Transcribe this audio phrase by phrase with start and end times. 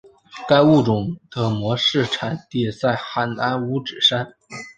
[0.47, 4.33] 该物种的模式产地在海南五指山。